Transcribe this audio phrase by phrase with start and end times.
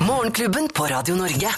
[0.00, 1.48] Morgenklubben på Radio Norge.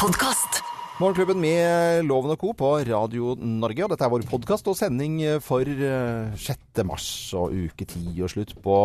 [0.00, 0.62] Podkast.
[1.00, 2.52] Morgenklubben med Loven og Co.
[2.54, 3.84] på Radio Norge.
[3.84, 6.82] Og dette er vår podkast og sending for eh, 6.
[6.88, 7.06] mars
[7.38, 8.76] og uke 10 og slutt på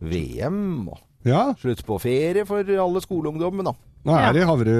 [0.00, 0.88] VM.
[0.92, 3.66] Og Ja, slutt på ferie for alle skoleungdommen.
[3.66, 3.74] da.
[4.06, 4.76] nå er det havre,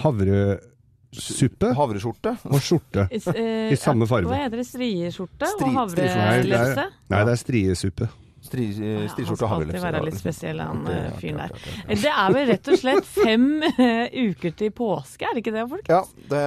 [0.00, 2.36] havresuppe Havreskjorte.
[2.48, 3.08] og skjorte.
[3.12, 4.26] I, eh, I samme farge.
[4.32, 4.66] Hva heter det?
[4.66, 6.86] Strieskjorte Stri- og Nei, det havrelefse?
[6.88, 8.08] er, nei, det er striesuppe.
[8.54, 11.54] Stri, eh, Han skal alltid være litt spesiell, han Det- eh, fyren der.
[11.90, 15.68] Det er vel rett og slett fem eh, uker til påske, er det ikke det,
[15.70, 15.88] folk?
[15.90, 16.42] Ja, det,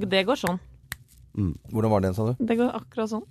[0.00, 0.60] Det, det går sånn.
[1.70, 2.44] Hvordan var den, sa du?
[2.44, 3.22] Det går akkurat sånn.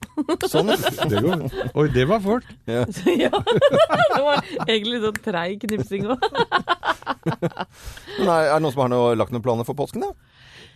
[0.48, 0.70] Sånn,
[1.12, 1.42] Det går.
[1.76, 2.46] Oi, det var fort.
[2.66, 2.86] ja.
[3.26, 3.30] ja.
[4.16, 6.24] Det var egentlig sånn treig knipsing òg.
[8.20, 10.14] Er, er det noen som har noe, lagt noen planer for påsken, da?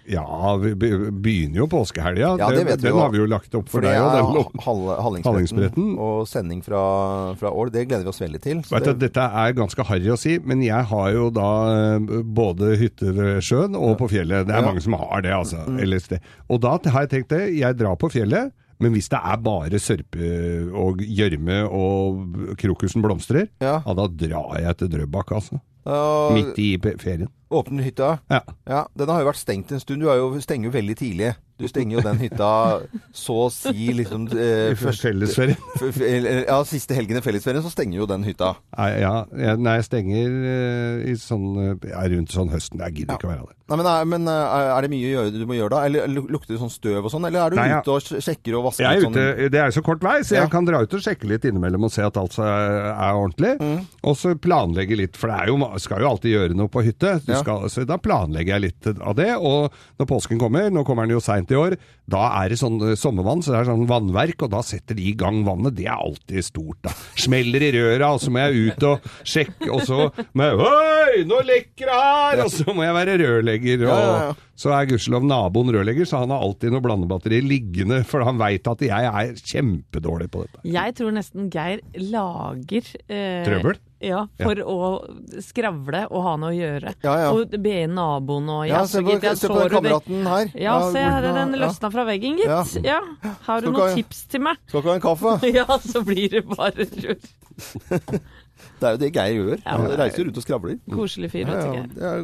[0.09, 2.33] Ja, vi begynner jo påskehelga.
[2.37, 4.51] Ja, det Den- den har vi jo lagt opp for, deg òg.
[4.59, 7.71] Hall- Hallingsbretten og sending fra, fra Ål.
[7.71, 8.57] Det gleder vi oss veldig til.
[8.63, 11.99] Så Vet det- dette er ganske harry å si, men jeg har jo da eh,
[12.23, 14.45] både hytte ved sjøen og på fjellet.
[14.47, 14.67] Det er Ja.
[14.67, 15.63] mange som har det, altså.
[16.01, 16.19] Sted.
[16.49, 19.79] Og da har jeg tenkt det, jeg drar på fjellet, men hvis det er bare
[19.79, 23.81] sørpe og gjørme og krokusen blomstrer, Ja.
[23.85, 25.61] ja, da drar jeg til Drøbak, altså.
[25.85, 27.27] Uh, Midt i ferien.
[27.53, 28.11] Åpner hytta.
[28.33, 28.41] Ja.
[28.69, 30.01] Ja, Den har jo vært stengt en stund.
[30.03, 31.33] Du jo, stenger jo veldig tidlig.
[31.61, 32.47] Du stenger jo den hytta
[33.13, 35.59] så å si liksom eh, først- Fellesferien.
[36.49, 38.55] Ja, siste helgen i fellesferien så stenger jo den hytta.
[38.75, 42.81] Nei, ja, nei, jeg stenger eh, i sånn, eh, ja, rundt sånn høsten.
[42.87, 43.59] Jeg gidder ikke å være der.
[43.69, 45.83] Nei, men, er, men er det mye å gjøre, du må gjøre da?
[45.87, 47.29] Eller lukter det sånn støv og sånn?
[47.29, 47.77] Eller er du Nei, ja.
[47.85, 49.53] ute og sjekker og vasker Jeg er ute, sånn?
[49.53, 50.41] Det er jo så kort vei, så Ja.
[50.43, 53.53] jeg kan dra ut og sjekke litt innimellom og se at alt er, ordentlig.
[53.61, 53.85] Mm.
[54.09, 57.13] Og så planlegge litt, for det er jo, skal jo alltid gjøre noe på hytte.
[57.23, 57.39] Du Ja.
[57.43, 59.29] Skal, så da planlegger jeg litt av det.
[59.37, 61.77] Og når påsken kommer, nå kommer den jo seint i år,
[62.09, 65.09] da er det sånn eh, sommervann, så det er sånn vannverk, og da setter de
[65.11, 65.75] i gang vannet.
[65.77, 66.95] Det er alltid stort, da.
[67.19, 71.23] Smeller i røra, og så må jeg ut og sjekke, og så må jeg Oi,
[71.27, 72.43] nå lekker det her!
[72.45, 73.85] Og så må jeg være rørlegger.
[73.91, 78.39] Og så er gudskjelov naboen rørlegger, så han har alltid noe blandebatteri liggende, for han
[78.41, 80.61] veit at jeg er kjempedårlig på dette.
[80.67, 81.81] Jeg tror nesten Geir
[82.13, 83.79] lager eh, Trøbbel?
[84.03, 84.77] Ja, for å
[85.43, 86.93] skravle og ha noe å gjøre.
[87.05, 87.29] Ja, ja.
[87.35, 90.51] Og be naboen og Ja, ja, se på, ja, se på kameraten her.
[90.59, 91.61] Ja, se her er den ja.
[91.65, 92.77] løsna fra veggen, gitt.
[92.83, 92.99] Ja.
[92.99, 93.33] Ja.
[93.47, 94.59] Har du noen tips til meg?
[94.67, 95.35] Skal ikke ha en kaffe?
[95.53, 97.19] Ja, så blir det bare rør.
[98.83, 99.57] Det er jo det Geir gjør.
[99.63, 100.75] Ja, Han det er- reiser rundt og skravler.
[100.91, 101.83] Koselig fyr, Ja, ja.
[102.11, 102.19] Er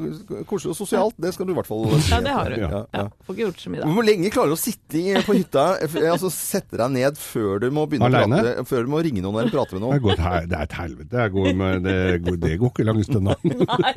[0.50, 2.12] koselig og sosialt, det skal du i hvert fall si.
[2.12, 2.56] Ja, det har du.
[2.60, 3.06] Ja, Ja, ja.
[3.26, 3.90] får ikke gjort så mye da.
[3.96, 5.64] Hvor lenge klarer du å sitte på hytta,
[6.12, 8.36] altså sette deg ned før du må begynne Alene?
[8.36, 10.20] å prate, før du må ringe noen eller prate med Det noen?
[10.20, 11.10] er, det er et helvete.
[11.16, 11.98] Det, går med, det,
[12.28, 13.26] går, det går ikke lang stund.
[13.30, 13.36] da.
[13.80, 13.96] Nei.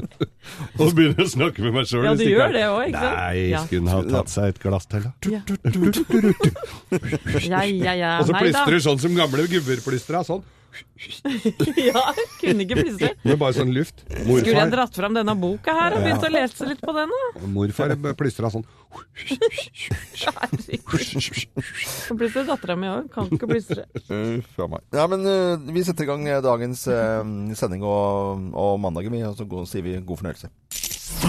[0.80, 2.04] Og begynner å snakke med meg sjøl.
[2.06, 3.16] Ja, du gjør det òg, ikke sant?
[3.18, 5.10] Nei, skulle hun ha tatt seg et glass til, da?
[5.34, 5.40] Ja.
[7.50, 8.10] Ja, ja, ja.
[8.20, 10.22] Og så plystrer du sånn som gamle gubber plystrer.
[10.26, 10.42] Sånn.
[11.90, 12.02] Ja,
[12.40, 13.10] kunne ikke plystre.
[13.26, 14.02] Med bare sånn luft.
[14.06, 17.46] Skulle jeg dratt fram denne boka her og begynt å lese litt på den, da?
[17.50, 18.66] morfar plystra sånn.
[20.20, 20.78] Herregud.
[22.18, 23.08] plystre dattera mi òg.
[23.14, 23.86] Kan ikke plystre.
[24.10, 24.84] Uff a meg.
[24.96, 27.22] Ja, men uh, vi setter i gang eh, dagens uh,
[27.58, 30.52] sending og, og mandagen, vi, og så går- sier vi god fornøyelse.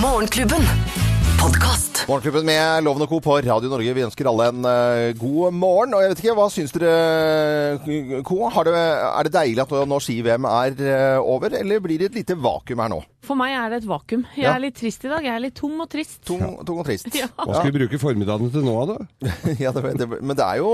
[0.02, 1.21] Morgenklubben.
[1.42, 2.04] Podkast.
[2.06, 3.18] Morgenklubben med Loven og Co.
[3.26, 3.94] på Radio Norge.
[3.98, 5.96] Vi ønsker alle en uh, god morgen.
[5.98, 8.44] Og jeg vet ikke, hva syns dere, Co?
[8.52, 12.84] Er det deilig at nå ski-VM er uh, over, eller blir det et lite vakuum
[12.86, 13.02] her nå?
[13.22, 14.24] For meg er det et vakuum.
[14.34, 14.56] Jeg Ja.
[14.56, 15.22] er litt trist i dag.
[15.24, 16.24] Jeg er litt tom og trist.
[16.26, 17.06] Tung, tung og trist.
[17.14, 17.28] Ja.
[17.38, 18.96] Hva skal vi bruke formiddagen til nå, da?
[19.62, 20.72] ja, det, det, men det er jo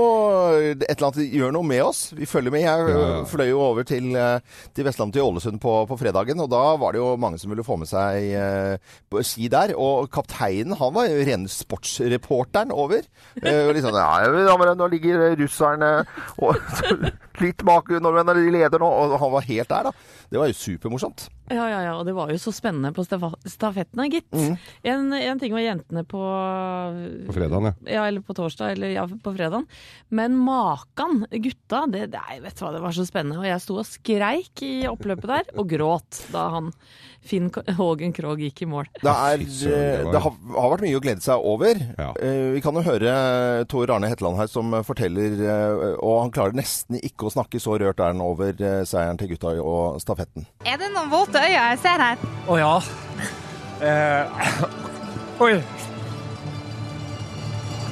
[0.72, 2.00] et eller annet gjør noe med oss.
[2.16, 2.64] Vi følger med.
[2.64, 3.18] Jeg Ja, ja.
[3.28, 4.40] fløy jo over til, eh,
[4.74, 7.66] til Vestlandet til Ålesund på, på fredagen, og da var det jo mange som ville
[7.68, 8.78] få med seg eh,
[9.12, 9.74] på ski der.
[9.76, 13.04] Og kapteinen, han var jo rene sportsreporteren over.
[13.42, 15.92] Eh, og liksom, ja, ja, men nå ligger russerne
[16.40, 16.56] og
[17.42, 18.88] litt bak nordmennene, de leder nå.
[18.88, 19.92] Og han var helt der, da.
[20.28, 21.28] Det var jo supermorsomt.
[21.48, 21.94] Ja, ja, ja.
[21.96, 24.28] Og det var jo så spennende på stafettene, gitt.
[24.34, 24.56] Mm.
[24.92, 26.22] En, en ting var jentene på
[27.28, 27.74] På fredagen, ja.
[27.98, 29.68] Ja, eller på torsdag, eller ja, på fredagen.
[30.08, 33.40] Men makan, gutta, det, nei, vet du hva, det var så spennende.
[33.40, 36.72] Og jeg sto og skreik i oppløpet der, og gråt da han
[37.28, 38.88] Finn Hågen Krogh gikk i mål.
[39.02, 41.82] Det, er, det eh, var- det har, har vært mye å glede seg over.
[41.98, 42.08] Ja.
[42.24, 43.12] Eh, Vi kan jo høre
[43.68, 47.76] Tor Arne Hetland her som forteller, eh, og han klarer nesten ikke å snakke, så
[47.80, 50.48] rørt er han over eh, seieren til gutta og stafetten.
[50.64, 52.26] Er det noen våte øyne jeg ser her?
[52.48, 52.72] Å ja.
[53.78, 54.42] Eh,
[55.44, 55.52] oi.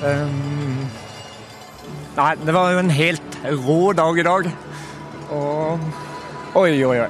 [0.04, 0.88] Um,
[2.16, 4.50] nei, det var jo en helt rå dag i dag.
[5.32, 5.86] Og
[6.56, 7.08] Oi, oi, oi.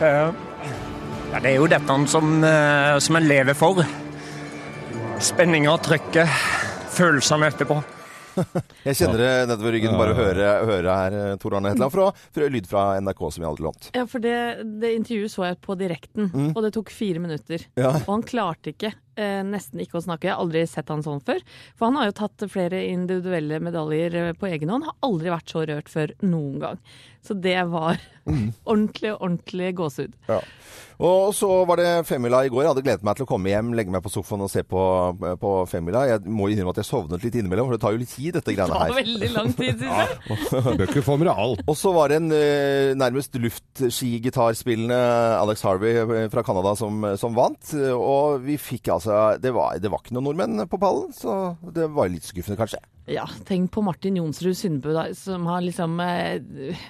[0.00, 3.82] Ja, det er jo dette som, eh, som en lever for.
[5.22, 6.30] Spenninga, trykket,
[6.94, 7.80] følelsene etterpå.
[8.86, 12.08] Jeg kjenner det nedover ryggen bare å høre, høre her, eh, Tor Arne Hetland, fra,
[12.34, 13.90] fra lyd fra NRK som vi hadde lånt.
[13.94, 14.36] Ja, for det,
[14.82, 17.66] det intervjuet så jeg på direkten, og det tok fire minutter.
[17.78, 17.94] Ja.
[18.02, 20.28] Og han klarte ikke, eh, nesten ikke å snakke.
[20.28, 21.40] Jeg har aldri sett han sånn før.
[21.78, 24.88] For han har jo tatt flere individuelle medaljer eh, på egen hånd.
[24.90, 26.82] Har aldri vært så rørt før noen gang.
[27.24, 27.96] Så det var
[28.68, 30.12] ordentlig, ordentlig gåsehud.
[30.28, 30.40] Ja.
[31.04, 32.62] Og så var det femmila i går.
[32.62, 34.82] Jeg hadde gledet meg til å komme hjem, legge meg på sofaen og se på,
[35.42, 36.04] på femmila.
[36.06, 38.52] Jeg må innrømme at jeg sovnet litt innimellom, for det tar jo litt tid, dette
[38.54, 38.94] Det tar her.
[39.00, 40.38] veldig lang tid, syns jeg.
[40.54, 41.64] Du bør ikke få med deg alt.
[41.66, 45.00] Og så var det en eh, nærmest luftskigitarspillende
[45.40, 47.74] Alex Harvey eh, fra Canada som, som vant.
[47.94, 49.03] Og vi fikk altså
[49.42, 52.80] det var, det var ikke noen nordmenn på pallen, så det var litt skuffende, kanskje.
[53.06, 56.40] Ja, tenk på Martin Jonsrud Sundbø, som har liksom eh,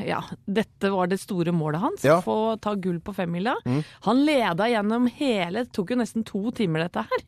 [0.07, 2.05] Ja, dette var det store målet hans.
[2.07, 2.21] Ja.
[2.23, 3.57] Få ta gull på femmila.
[4.07, 7.25] Han leda gjennom hele Det tok jo nesten to timer, dette her.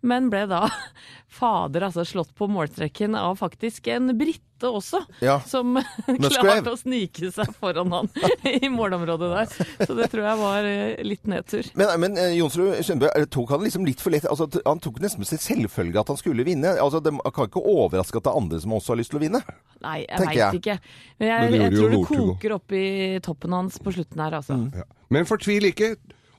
[0.00, 0.68] Men ble da
[1.38, 5.02] fader altså slått på målstreken av faktisk en brite også.
[5.22, 5.38] Ja.
[5.46, 5.76] Som
[6.06, 8.08] klarte å snike seg foran han
[8.54, 9.68] i målområdet der.
[9.86, 11.68] Så det tror jeg var eh, litt nedtur.
[11.78, 15.26] Men, men eh, Jonsrud eh, tok han liksom litt for lett altså, Han tok nesten
[15.26, 16.74] til selvfølge at han skulle vinne.
[16.78, 19.24] Altså, Det kan ikke overraske at det er andre som også har lyst til å
[19.24, 19.40] vinne.
[19.80, 20.78] Nei, jeg veit ikke.
[21.20, 22.86] Men Men jeg, det jeg tror det koker opp i
[23.24, 24.56] toppen hans på slutten her, altså.
[24.74, 24.86] Ja.
[25.14, 25.94] Men fortvil ikke.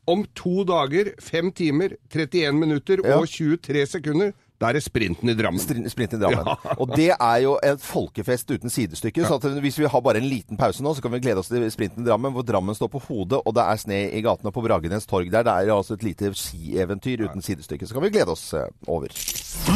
[0.10, 3.20] Om to dager, fem timer, 31 minutter Ja.
[3.22, 5.62] og 23 sekunder, da er det sprinten i Drammen.
[5.62, 6.50] Sprin- Sprint i Drammen.
[6.82, 9.24] Og det er jo et folkefest uten sidestykke.
[9.24, 11.48] Så at hvis vi har bare en liten pause nå, så kan vi glede oss
[11.48, 14.52] til sprinten i Drammen, hvor Drammen står på hodet, og det er sne i gatene
[14.52, 15.46] på Bragenes torg der.
[15.48, 17.88] Det er altså et lite skieventyr uten sidestykke.
[17.88, 19.14] Så kan vi glede oss eh, over.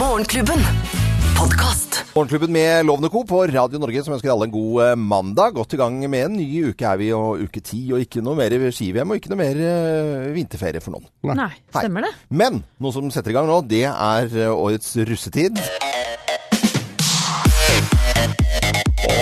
[0.02, 1.13] Morgenklubben.
[1.44, 1.98] Podkast.
[2.16, 3.26] Morgenklubben med Lovende Co.
[3.28, 5.58] på Radio Norge som ønsker alle en god eh, mandag.
[5.58, 7.82] Godt i gang med en ny uke er vi, og uke ti.
[7.92, 11.10] Og ikke noe mer ski-VM, og ikke noe mer eh, vinterferie for noen.
[11.36, 12.14] Nei, stemmer det?
[12.32, 15.60] Men noe som setter i gang nå, det er eh, årets russetid.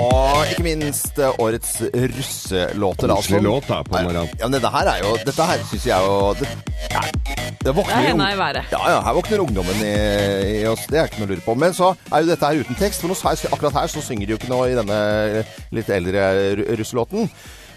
[0.02, 3.12] Og ikke minst eh, årets russelåter.
[3.14, 4.32] Koselig låt da, på morgenen.
[4.40, 6.50] Ja, men dette her er jo Dette her syns jeg jo det,
[6.92, 7.04] ja,
[7.62, 8.72] det våkner er jo- i været.
[8.74, 9.94] Ja, ja, her våkner ungdommen i,
[10.64, 10.88] i oss.
[10.90, 11.58] Det er ikke noe å lure på.
[11.66, 13.02] Men så er jo dette her uten tekst.
[13.04, 13.18] For nå,
[13.54, 15.02] akkurat her så synger de jo ikke noe i denne
[15.78, 17.30] litt eldre ru- russelåten.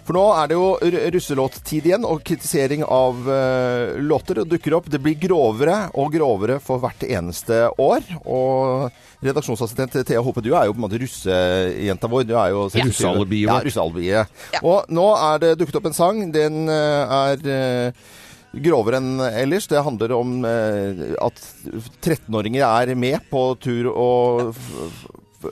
[0.04, 4.90] For nå er det jo ru- russelåttid igjen, og kritisering av uh, låter dukker opp.
[4.92, 8.04] Det blir grovere og grovere for hvert eneste år.
[8.28, 8.90] Og
[9.24, 12.26] redaksjonsassistent Thea Hope, du er jo på en måte russejenta vår.
[12.28, 14.36] Du er jo Russealibiet Ja, russealibiet.
[14.54, 14.60] Ja.
[14.62, 16.22] Og nå er det dukket opp en sang.
[16.34, 18.06] Den eh, er eh,
[18.64, 19.66] grovere enn ellers.
[19.70, 21.40] Det handler om eh, at
[22.04, 25.04] 13-åringer er med på tur og f- f-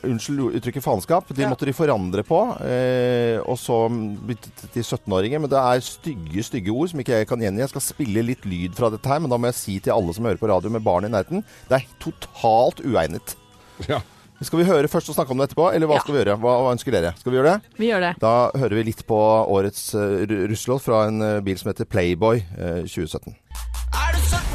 [0.08, 1.28] Unnskyld uttrykket faenskap.
[1.36, 2.38] De måtte de forandre på.
[2.64, 5.42] Eh, og så byttet til 17-åringer.
[5.44, 7.60] Men det er stygge, stygge ord som ikke jeg kan gjengi.
[7.60, 10.14] Jeg skal spille litt lyd fra dette her, men da må jeg si til alle
[10.16, 13.36] som hører på radio med barn i nærheten, det er totalt uegnet.
[13.88, 14.02] Ja.
[14.42, 16.02] Skal vi høre først og snakke om det etterpå, eller hva ja.
[16.02, 16.34] skal vi gjøre?
[16.42, 17.12] Hva, hva, ønsker dere?
[17.20, 17.74] Skal vi gjøre det?
[17.78, 18.14] Vi gjør det.
[18.22, 19.18] Da hører vi litt på
[19.54, 23.38] årets uh, russelåt fra en uh, bil som heter Playboy eh, uh, 2017.
[23.92, 24.51] Er du 17?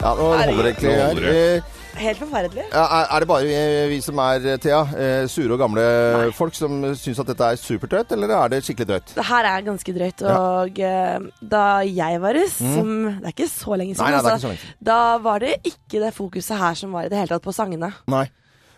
[0.00, 1.28] Ja, nå holder det egentlig her.
[1.60, 2.62] Eh, Helt forferdelig.
[2.72, 6.32] ja, er, er det bare vi- vi som er, eh, Thea, eh, sure og gamle
[6.32, 9.14] folk som syns at dette er superdrøyt, eller er det skikkelig drøyt?
[9.18, 10.22] Det her er ganske drøyt.
[10.30, 12.90] Og eh, da jeg var russ, som
[13.20, 14.10] Det er ikke så lenge siden, Mm.
[14.10, 14.74] Nei, nei, det er ikke altså, så lenge siden.
[14.82, 17.92] da var det ikke det fokuset her som var i det hele tatt på sangene.
[18.08, 18.26] Nei.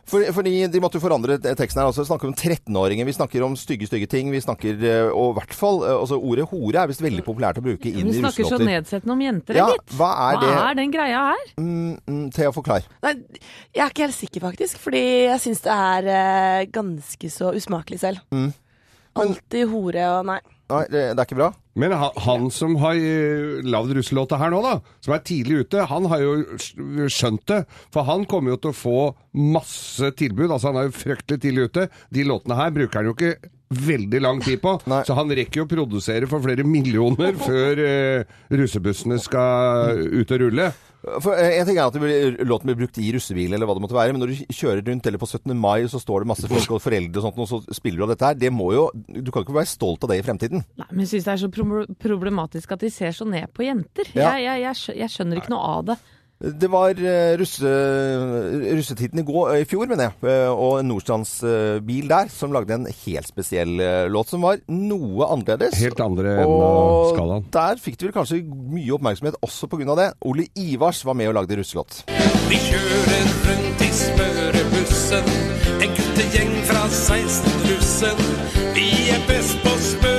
[0.09, 1.87] For, fordi de måtte jo forandre teksten her.
[1.89, 4.33] Altså, vi snakker om 13-åringer, vi snakker om stygge, stygge ting.
[4.35, 7.61] Vi snakker, eh, og i hvert fall eh, altså, Ordet hore er visst veldig populært
[7.61, 9.95] å bruke inn Vi i snakker så nedsettende om jenter, Ja, gitt.
[9.99, 10.51] hva er det?
[10.51, 11.45] Hva er den greia her?
[11.63, 12.89] Mm, mm, Thea, forklar.
[13.07, 13.15] Nei,
[13.77, 14.83] jeg er ikke helt sikker, faktisk.
[14.83, 18.27] Fordi jeg syns det er eh, ganske så usmakelig selv.
[18.35, 18.51] Mm.
[19.23, 20.41] Alltid hore og nei.
[20.73, 21.53] Nei, det, det er ikke bra?
[21.79, 24.75] Men han, han som har eh, lagd russelåta her nå, da,
[25.05, 26.35] som er tidlig ute, han har jo
[27.09, 27.63] skjønt det.
[27.95, 28.99] For han kommer jo til å få
[29.55, 30.51] masse tilbud.
[30.51, 31.89] Altså han er jo fryktelig tidlig ute.
[32.13, 33.35] De låtene her bruker han jo ikke
[33.73, 34.77] veldig lang tid på.
[34.91, 35.01] Nei.
[35.09, 40.45] Så han rekker jo å produsere for flere millioner før eh, russebussene skal ut og
[40.45, 40.73] rulle.
[41.03, 43.83] For eh, En ting er at blir, låten blir brukt i russebil, eller hva det
[43.85, 45.55] måtte være, men når du kjører rundt, eller på 17.
[45.59, 48.15] mai, så står det masse folk og foreldre og sånt, og så spiller du av
[48.15, 48.39] dette her.
[48.39, 50.65] Det må jo Du kan ikke være stolt av det i fremtiden.
[50.79, 51.53] Nei, men jeg syns det er så
[52.07, 54.09] problematisk at de ser så ned på jenter.
[54.15, 54.35] Ja.
[54.39, 55.99] Jeg, jeg, jeg skjønner ikke noe av det.
[56.43, 57.71] Det var eh, russe,
[58.75, 62.89] russetiden i, går, i fjor, mener jeg, eh, og en Nordstrandsbil der som lagde en
[63.05, 65.79] helt spesiell eh, låt som var noe annerledes.
[65.79, 67.47] Helt andre enn og skalaen.
[67.55, 69.95] der fikk de vel kanskje mye oppmerksomhet også pga.
[70.01, 70.09] det.
[70.27, 72.03] Ole Ivars var med og lagde russelåt.
[72.51, 75.31] Vi kjører rundt i smørebussen,
[75.79, 78.27] en guttegjeng fra 16-russen.
[78.75, 80.12] Vi er best på smørefest,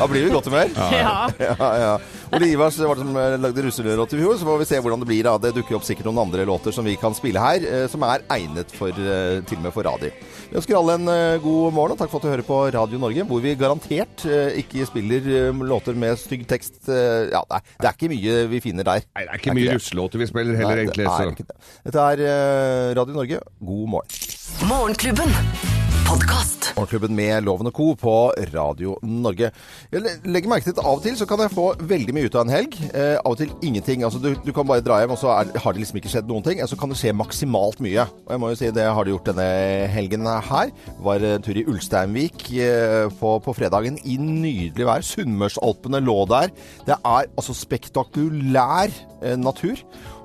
[0.00, 0.70] Da blir vi i godt humør.
[0.96, 1.28] Ja.
[1.60, 1.92] Ja, ja.
[2.30, 5.00] Ole Ivars var det som eh, lagde russelåt i fjor, så får vi se hvordan
[5.02, 5.24] det blir.
[5.26, 5.32] da.
[5.42, 8.22] Det dukker opp sikkert noen andre låter som vi kan spille her, eh, som er
[8.32, 10.12] egnet for, eh, til og med for radio.
[10.50, 11.10] Vi ønsker alle en
[11.44, 14.24] god morgen, og takk for at du hører på Radio Norge, hvor vi garantert
[14.58, 16.80] ikke spiller låter med stygg tekst.
[16.88, 19.04] Ja, det er, det er ikke mye vi finner der.
[19.14, 21.06] Nei, det er ikke mye russelåter vi spiller heller, Nei, egentlig.
[21.06, 21.36] det er Så.
[21.36, 21.60] ikke det.
[21.90, 23.44] Dette er Radio Norge.
[23.62, 24.24] God morgen.
[24.70, 25.79] Morgenklubben.
[26.10, 26.72] Podkast.
[26.74, 27.84] Morgenklubben med Loven og Co.
[27.94, 28.12] på
[28.50, 29.52] Radio Norge.
[29.92, 32.34] Jeg legger merke til at av og til så kan jeg få veldig mye ut
[32.34, 32.74] av en helg.
[32.88, 34.02] Eh, av og til ingenting.
[34.02, 36.26] Altså, du, du kan bare dra hjem, og så er, har det liksom ikke skjedd
[36.26, 36.64] noen ting.
[36.66, 38.08] Så kan det skje maksimalt mye.
[38.26, 39.46] Og jeg må jo si det har det gjort denne
[39.94, 40.74] helgen her.
[41.06, 45.06] Var en tur i Ulsteinvik eh, på, på fredagen i nydelig vær.
[45.06, 46.50] Sunnmørsalpene lå der.
[46.90, 48.90] Det er altså spektakulær
[49.22, 49.78] eh, natur.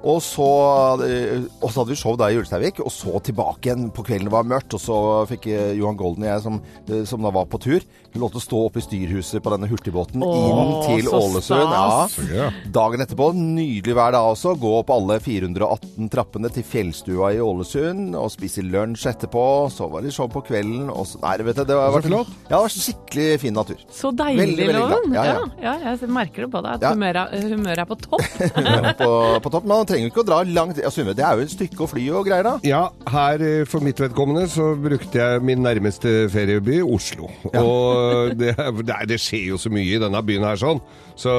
[0.06, 4.06] Og så, og så hadde vi show der i Ulsteinvik, og så tilbake igjen på
[4.06, 4.76] kvelden det var mørkt.
[4.78, 4.98] Og så
[5.32, 6.60] fikk eh, Johan Golden og jeg, som,
[7.10, 7.86] som da var på tur,
[8.22, 11.72] lov til å stå oppe i styrhuset på denne hurtigbåten Åh, inn til så Ålesund.
[11.72, 12.18] stas.
[12.32, 12.50] Ja.
[12.72, 14.56] Dagen etterpå, nydelig vær da også.
[14.60, 19.46] Gå opp alle 418 trappene til fjellstua i Ålesund og spise lunsj etterpå.
[19.74, 20.90] Så var det show på kvelden.
[20.90, 22.28] Og så, nei, vet du, det var, Så vært- flott.
[22.50, 23.78] Ja, det var skikkelig fin natur.
[23.92, 24.82] Så deilig, Veldig, veldig.
[24.86, 25.14] Loven.
[25.14, 25.74] Ja, Ja, ja.
[25.82, 25.96] ja.
[25.96, 26.94] jeg merker det på deg at Ja.
[26.94, 28.22] humøret, er- humøret er på topp.
[29.02, 29.66] på, på topp.
[29.66, 30.78] Man trenger ikke å dra langt.
[30.82, 32.56] Ja, Summe, det er jo et stykke å fly og greier da.
[32.64, 37.30] Ja, her eh, for mitt vedkommende så brukte jeg min nærmeste ferieby, Oslo.
[37.54, 38.05] Og
[38.40, 40.82] det, det, det skjer jo så mye i denne byen her sånn,
[41.16, 41.34] så,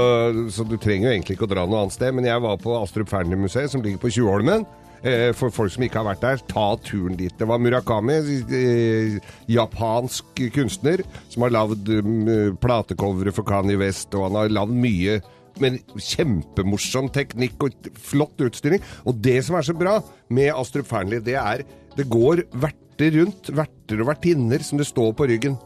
[0.53, 2.17] så du trenger jo egentlig ikke å dra noe annet sted.
[2.17, 4.67] Men jeg var på Astrup Fearnley-museet, som ligger på Tjuvholmen.
[5.07, 7.35] Eh, For folk som ikke har vært der, ta turen dit.
[7.37, 8.19] Det var Murakami,
[8.57, 9.17] eh,
[9.53, 15.21] japansk kunstner, som har lagd um, platecovere for Kanye West, og han har lagd mye
[15.63, 18.83] men kjempemorsom teknikk og flott utstilling.
[19.09, 21.65] Og det som er så bra med Astrup Fearnley, det er
[21.97, 25.57] det går verter rundt, verter og vertinner som det står på ryggen.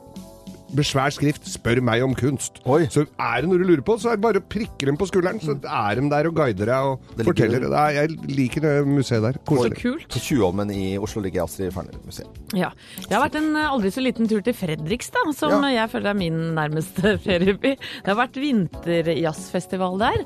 [0.73, 2.61] Med svær skrift 'Spør meg om kunst'.
[2.65, 2.87] Oi.
[2.87, 5.07] Så er det noe du lurer på, så er det bare å prikke dem på
[5.11, 5.41] skulderen.
[5.43, 7.61] Så er de der og guider deg og Det forteller.
[7.67, 9.33] Det er, jeg liker det museet der.
[9.49, 10.09] Så kult.
[10.09, 12.29] På Tjuvholmen i Oslo ligger Astrid Fearnley-museet.
[12.55, 12.71] Ja.
[13.03, 15.83] Det har vært en eh, aldri så liten tur til Fredrikstad, som Ja.
[15.83, 17.75] jeg føler er min nærmeste ferieby.
[17.77, 20.21] Det har vært vinterjazzfestival der.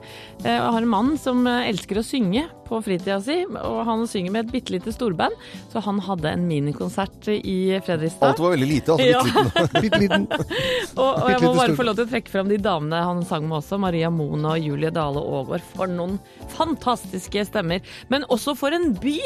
[0.44, 4.06] Eh, Jeg har en mann som eh, elsker å synge på fritida si, og han
[4.08, 5.32] synger med et bitte lite storband.
[5.72, 8.30] Så han hadde en minikonsert i Fredrikstad.
[8.34, 9.80] Alt var veldig lite, altså.
[9.80, 10.28] Bitte liten.
[10.94, 13.46] Og, og jeg må bare få lov til å trekke fram de damene han sang
[13.48, 13.78] med også.
[13.82, 15.64] Maria Mona og Julie Dale Aagaard.
[15.74, 16.16] For noen
[16.54, 17.82] fantastiske stemmer.
[18.12, 19.16] Men også for en by!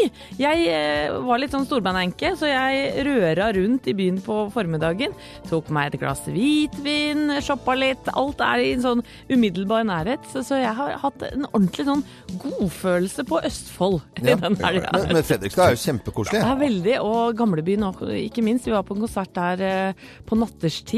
[0.41, 5.13] Jeg eh, var litt sånn storbandenke, så jeg røra rundt i byen på formiddagen.
[5.51, 8.09] Tok meg et glass hvitvin, shoppa litt.
[8.19, 10.25] Alt er i en sånn umiddelbar nærhet.
[10.33, 12.05] Så, så jeg har hatt en ordentlig sånn
[12.47, 14.39] godfølelse på Østfold i Ja.
[14.41, 14.93] den helga.
[14.97, 16.43] Men, men Fredrikstad er jo kjempekoselig.
[16.43, 16.97] Ja, veldig.
[17.05, 18.67] Og gamlebyen òg, ikke minst.
[18.69, 20.98] Vi var på en konsert der eh, på natterstid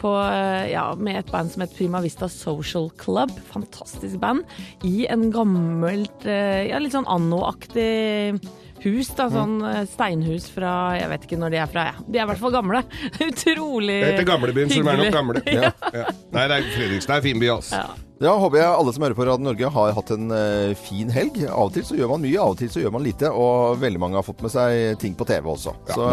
[0.00, 3.32] på, eh, ja, med et band som het Prima Vista Social Club.
[3.52, 4.44] Fantastisk band.
[4.84, 8.40] I en gammelt, eh, ja, litt sånn anno-aktig
[8.84, 9.10] hus.
[9.18, 11.84] da, Sånn eh, steinhus fra Jeg vet ikke når de er fra.
[11.90, 11.94] Ja.
[12.06, 12.82] De er i hvert fall gamle.
[13.28, 15.44] Utrolig Det Etter Gamlebyen, så de er nok gamle.
[15.54, 15.70] Ja.
[15.94, 16.08] Ja.
[16.34, 17.70] Nei, det er Fredrikstad er fin by, ass.
[17.74, 17.86] Ja.
[18.22, 21.40] Ja, håper jeg alle som hører på Radio Norge har hatt en uh, fin helg.
[21.50, 23.28] Av og til så gjør man mye, av og til så gjør man lite.
[23.34, 25.74] Og veldig mange har fått med seg ting på TV også.
[25.90, 26.08] Så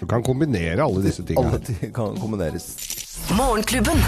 [0.00, 1.62] Du kan kombinere alle disse alle tingene.
[1.68, 2.70] ting kan kombineres.
[3.36, 4.00] Morgenklubben.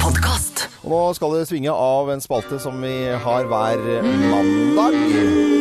[0.00, 0.68] Podcast.
[0.86, 2.94] Og nå skal det svinge av en spalte som vi
[3.26, 3.82] har hver
[4.30, 5.59] mandag.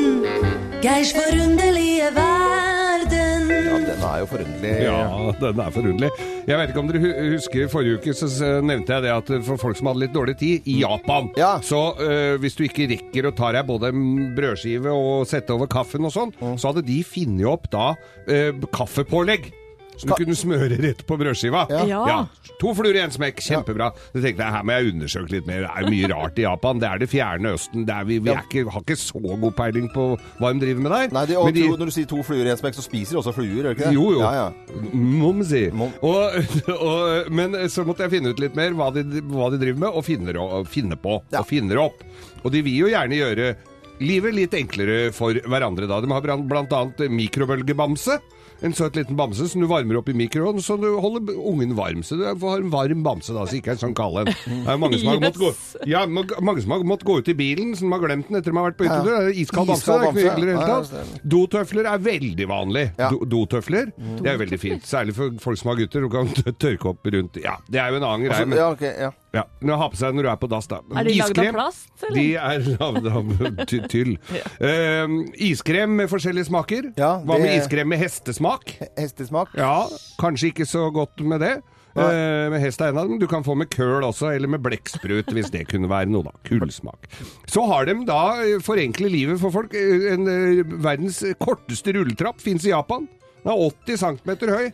[0.80, 3.50] Geirs forunderlige verden.
[3.52, 4.70] Ja, den er jo forunderlig.
[4.86, 6.10] Ja, den er forunderlig.
[6.48, 8.30] Jeg vet ikke om dere husker forrige uke så
[8.64, 11.58] nevnte jeg det at for folk som hadde litt dårlig tid, i Japan Ja.
[11.62, 15.68] Så øh, hvis du ikke rekker å ta deg både en brødskive og sette over
[15.68, 17.92] kaffen og sånn, så hadde de funnet opp da
[18.32, 19.52] øh, kaffepålegg.
[20.00, 21.66] Så du kunne smøre rett på brødskiva.
[21.72, 21.84] Ja.
[22.08, 22.20] Ja.
[22.62, 23.42] To fluer i en smekk.
[23.44, 23.90] Kjempebra.
[24.14, 25.66] Så tenkte jeg her må jeg undersøke litt mer.
[25.66, 26.80] Det er mye rart i Japan.
[26.82, 27.86] Det er det fjerne østen.
[27.88, 30.06] Det er, vi vi er ikke, har ikke så god peiling på
[30.40, 31.14] hva de driver med der.
[31.18, 33.22] Nei, de, og de- Når du sier to fluer i en smekk, så spiser de
[33.24, 33.96] også fluer, gjør de ikke det?
[33.98, 34.24] jo, jo.
[34.24, 34.84] Ja, ja.
[34.94, 35.64] Momsi.
[35.76, 35.92] Mom.
[36.02, 36.40] Og,
[36.90, 39.92] og, men så måtte jeg finne ut litt mer hva de, hva de driver med,
[39.92, 41.20] og finner, og finner på.
[41.34, 41.44] Ja.
[41.44, 42.04] Og finner opp.
[42.44, 43.52] Og de vil jo gjerne gjøre
[44.00, 46.00] livet litt enklere for hverandre da.
[46.04, 48.20] De har annet mikrobølgebamse.
[48.66, 52.02] En søt liten bamse som du varmer opp i mikroen, så du holder ungen varm.
[52.04, 54.32] Så du har en varm bamse, da, så ikke en sånn kald en.
[54.32, 55.52] Det er mange som har måttet gå,
[55.88, 58.60] ja, mange som har måttet gå ut i bilen, som har glemt den etter de
[58.60, 59.10] har vært på hyttetur.
[59.10, 60.66] Det er Iskald bamse, det er ikke bamse, hyggelig i det ja.
[60.66, 61.24] hele Ja, tatt.
[61.36, 62.86] Dotøfler er veldig vanlig.
[63.00, 63.12] Ja.
[63.36, 64.90] Dotøfler, det er veldig fint.
[64.90, 66.36] Særlig for folk som har gutter, du kan
[66.66, 68.44] tørke opp rundt Ja, det er jo en annen greie.
[68.44, 69.44] Altså, Men, ja, ja.
[69.44, 70.82] ja, men ha på seg når du er på dass, da.
[70.98, 72.18] Er de lagd av plast, eller?
[72.18, 74.16] De er lagd av ty- tyll.
[74.70, 75.08] Eh,
[75.50, 76.92] iskrem med forskjellige smaker.
[77.00, 78.74] Ja, Hva med iskrem med hestesmak?
[78.98, 79.54] Hestesmak.
[79.58, 79.86] Ja,
[80.20, 81.60] kanskje ikke så godt med det.
[82.00, 83.20] Uh, med hest er en av dem.
[83.20, 86.34] Du kan få med køl også, eller med blekksprut, hvis det kunne være noe, da.
[86.48, 87.10] Kullsmak.
[87.50, 92.40] Så har de da, eh, forenkle livet for folk, eh, en, uh, verdens korteste rulletrapp
[92.42, 93.08] fins i Japan.
[93.44, 94.72] Den er 80 cm høy.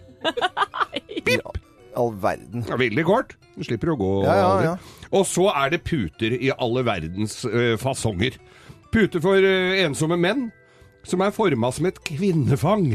[1.95, 2.65] All verden.
[2.69, 3.35] Ja, veldig kort.
[3.55, 4.11] Du slipper å gå.
[4.27, 4.75] Ja, ja, ja.
[5.15, 8.37] Og så er det puter i alle verdens uh, fasonger.
[8.93, 10.49] Puter for uh, ensomme menn,
[11.05, 12.87] som er forma som et kvinnefang.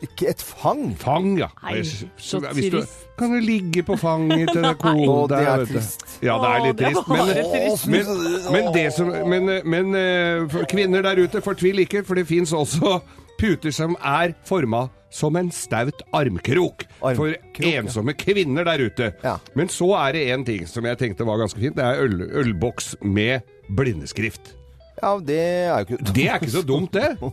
[0.00, 0.96] Ikke et fang.
[0.98, 1.50] Fang, ja.
[1.62, 1.82] Nei,
[2.16, 3.06] så hvis du, trist.
[3.18, 6.06] kan du ligge på fanget til kona Å, det er trist.
[6.24, 7.10] Ja, det er litt trist.
[7.10, 8.14] Men, men,
[8.54, 12.98] men, det som, men, men eh, kvinner der ute, fortvil ikke, for det fins også
[13.40, 16.86] puter som er forma som en staut armkrok.
[17.00, 17.80] Armkrok, for ja.
[17.82, 19.10] ensomme kvinner der ute.
[19.24, 19.36] Ja.
[19.58, 21.76] Men så er det én ting som jeg tenkte var ganske fint.
[21.78, 24.54] Det er øl, ølboks med blindeskrift.
[25.00, 27.14] Ja, det er jo ikke Det er ikke så dumt, det.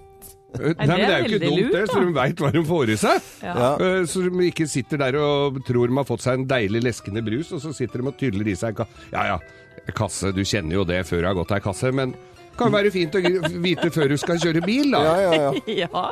[0.57, 2.98] Nei, men det er jo ikke dumt, det, så de veit hva de får i
[2.98, 3.25] seg.
[3.43, 3.72] Ja.
[3.84, 7.22] Eh, Så de ikke sitter der og tror de har fått seg en deilig leskende
[7.25, 10.41] brus, og så sitter de og tyller i seg en ka Ja ja, kasse, du
[10.48, 12.15] kjenner jo det før du har gått ei kasse, men
[12.60, 13.22] kan være fint å
[13.64, 15.04] vite før du skal kjøre bil, da.
[15.06, 15.52] Ja, ja, ja.
[15.88, 16.04] Ja,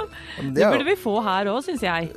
[0.56, 2.12] det burde vi få her òg, syns jeg.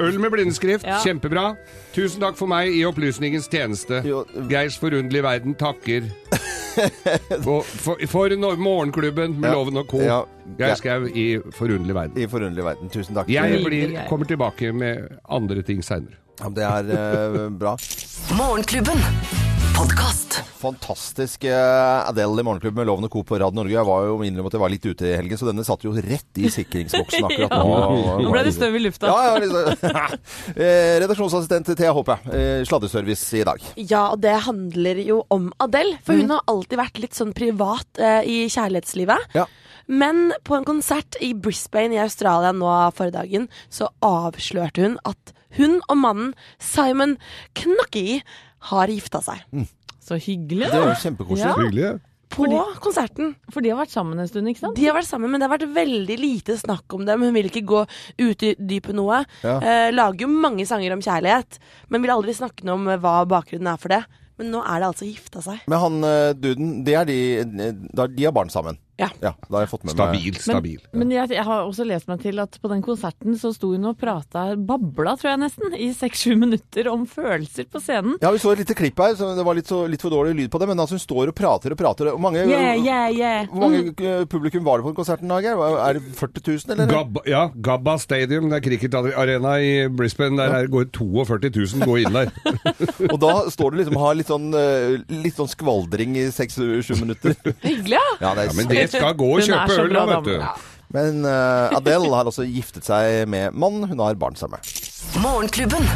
[0.00, 1.00] Øl med blindeskrift, Ja.
[1.04, 1.52] kjempebra.
[1.96, 4.02] Tusen takk for meg i opplysningens tjeneste.
[4.06, 6.08] Jo, Geirs forunderlige verden takker.
[6.72, 9.54] For, for, for Morgenklubben med Ja.
[9.54, 10.00] Loven og co.
[10.00, 10.22] Ja.
[10.58, 12.22] Geir Skau i forunderlig verden.
[12.22, 12.88] I forunderlig verden.
[12.88, 13.28] Tusen takk.
[13.28, 16.16] Jeg blir, kommer tilbake med andre ting seinere.
[16.40, 17.76] Ja, det er uh, bra.
[18.36, 19.51] Morgenklubben.
[19.82, 20.36] Podkast.
[20.60, 23.24] Fantastisk eh, Adele i Morgenklubben med Lovende Co.
[23.26, 23.72] på Radio Norge.
[23.74, 25.90] Jeg var jo innrømme at jeg var litt ute i helgen, så denne satt jo
[25.96, 27.96] rett i sikringsboksen akkurat nå.
[28.22, 29.10] Nå ble det støv i lufta.
[29.10, 30.20] Ja, ja, liksom.
[30.52, 33.66] Eh, Redaksjonsassistent Thea Håpe, sladdeservice sladreservice i dag.
[33.80, 35.98] Ja, og det handler jo om Adele.
[36.06, 39.34] For hun har alltid vært litt sånn privat eh, i kjærlighetslivet.
[39.34, 39.48] Ja.
[39.90, 45.34] Men på en konsert i Brisbane i Australia nå forrige dagen, så avslørte hun at
[45.58, 47.18] hun og mannen Simon
[47.58, 48.22] Knocky
[48.70, 49.66] har gifta seg.
[50.02, 51.44] Så hyggelig, Det jo kjempekoselig.
[51.46, 51.54] Ja.
[51.58, 51.92] Hyggelig.
[52.32, 52.46] På
[52.80, 53.34] konserten.
[53.52, 54.76] For de har vært sammen en stund, ikke sant?
[54.78, 57.20] De har vært sammen, men det har vært veldig lite snakk om dem.
[57.26, 57.82] Hun vil ikke gå
[58.24, 59.20] utdype noe.
[59.44, 59.58] Ja.
[59.60, 61.58] Eh, lager jo mange sanger om kjærlighet,
[61.92, 64.00] men vil aldri snakke noe om eh, hva bakgrunnen er for det.
[64.40, 65.60] Men nå er det altså gifta seg.
[65.68, 67.18] Men han eh, duden, det er de,
[67.92, 68.78] da- de har barn sammen.
[69.00, 69.08] Ja.
[69.24, 70.80] Ja, da har jeg fått med meg Stabil, stabil.
[70.92, 73.70] Men, men jeg, jeg har også lest meg til at på den konserten så sto
[73.72, 78.18] hun og prata, babla tror jeg nesten, i seks-sju minutter om følelser på scenen.
[78.22, 80.36] Ja, vi så et lite klipp her, så det var litt, så, litt for dårlig
[80.38, 80.68] lyd på det.
[80.70, 82.12] Men altså, hun står og prater og prater.
[82.12, 83.46] Hvor mange, Yeah, yeah, yeah.
[83.48, 85.30] Hvor mange publikum var det på den konserten?
[85.32, 85.46] Dag?
[85.48, 86.92] Er det 40 000, eller?
[86.92, 90.36] Gabba, ja, Gabba Stadium, det er cricketarena i Brisbane.
[90.38, 91.50] Der er- går 42
[91.80, 92.30] 000 gå inn der.
[93.12, 97.00] Og da står du liksom og har litt sånn, eh, litt sånn skvaldring i 6-7
[97.00, 97.36] minutter.
[97.64, 98.04] Hyggelig, ja!
[98.20, 100.34] Ja, det er Ja, det skal gå og kjøpe øl, da, vet du.
[100.38, 100.68] du.
[100.92, 104.82] Men uh, Adele har altså giftet seg med mann hun har barn sammen med.
[105.22, 105.88] Morgenklubben.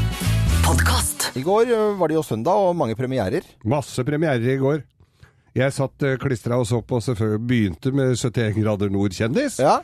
[1.37, 3.45] I går eh, var det jo søndag, og mange premierer.
[3.63, 4.81] Masse premierer i går.
[5.57, 9.59] Jeg satt uh, klistra og så på, selvfølgelig begynte med 71 grader nord-kjendis.
[9.63, 9.79] Ja.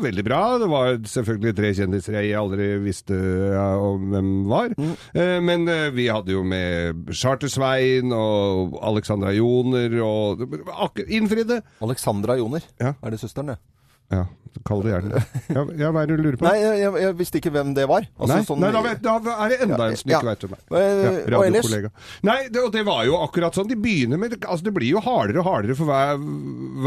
[0.00, 0.40] veldig bra.
[0.62, 3.16] Det var selvfølgelig tre kjendiser jeg aldri visste
[3.52, 4.72] ja, om hvem var.
[5.12, 10.46] Eh, men eh, vi hadde jo med Charter-Svein og Alexandra Joner og
[11.06, 11.60] Innfridde.
[11.84, 12.64] Alexandra Joner.
[12.80, 12.94] Ja.
[13.02, 13.60] Er det søsteren, det?
[14.08, 14.24] Ja,
[14.64, 15.20] kall det gjerne.
[15.52, 16.46] Ja, ja, hva er det du lurer på?
[16.48, 18.06] Nei, jeg, jeg, jeg visste ikke hvem det var.
[18.16, 20.18] Altså, Nei, sånn- nei da, vet, da er det enda en som Ja.
[20.22, 20.62] ikke vet hvem er.
[20.80, 21.90] Eh, Ja, radiokollega.
[22.26, 23.68] Nei, det, og det var jo akkurat sånn.
[23.68, 26.24] De begynner med Altså, det blir jo hardere og hardere for hver,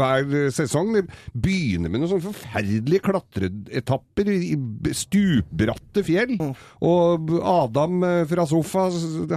[0.02, 0.92] hver sesong.
[0.98, 1.04] De
[1.46, 4.52] begynner med noen sånne forferdelige klatreetapper i
[4.98, 6.34] stupbratte fjell.
[6.42, 6.54] Mm.
[6.90, 8.88] Og Adam eh, fra sofa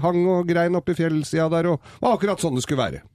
[0.02, 3.06] hang og grein oppi fjellsida der, og det var akkurat sånn det skulle være.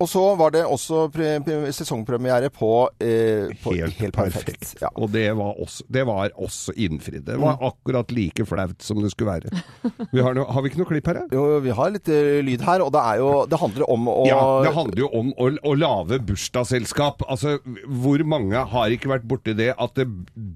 [0.00, 2.70] Og så var det også pre pre sesongpremiere på,
[3.04, 4.74] eh, på Helt, perfekt.
[4.80, 4.88] Ja.
[4.96, 7.26] Og det var også, det var også innfridd.
[7.26, 9.62] Det var akkurat like flaut som det skulle være.
[10.14, 11.20] Vi har, no, har vi ikke noe klipp her?
[11.32, 14.16] Jo, vi har litt uh, lyd her, og det er jo Det handler om å
[14.28, 17.26] Ja, det handler jo om å, å lage bursdagsselskap.
[17.28, 20.08] Altså, hvor mange har ikke vært borti det at det,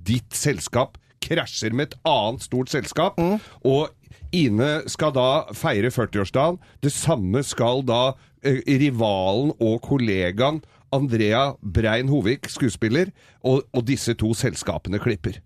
[0.09, 3.20] ditt selskap krasjer med et annet stort selskap,
[3.64, 3.92] og
[4.35, 6.59] Ine skal da feire 40-årsdagen.
[6.83, 10.62] Det samme skal da rivalen og kollegaen
[10.94, 13.11] Andrea Brein Hovig, skuespiller,
[13.44, 15.40] og, og disse to selskapene klipper.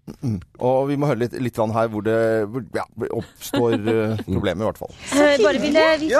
[0.61, 2.19] Og vi må høre litt, litt her hvor det
[2.53, 2.85] hvor, ja,
[3.17, 4.93] oppstår uh, problemer, i hvert fall.
[5.17, 6.11] Eh, bare ville vi...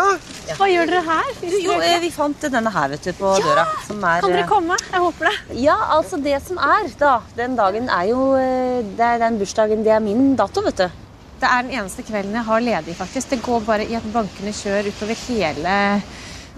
[0.59, 1.33] Hva gjør dere her?
[1.65, 3.67] Jo, eh, vi fant denne her, vet du, på døra.
[3.87, 4.79] Som er Kan dere eh, komme?
[4.89, 5.59] Jeg håper det.
[5.67, 7.19] Ja, altså det som er, da.
[7.37, 11.05] Den dagen er jo eh, Det er den bursdagen, det er min dato, vet du.
[11.39, 13.31] Det er den eneste kvelden jeg har ledig, faktisk.
[13.31, 15.77] Det går bare i et bankende kjør utover hele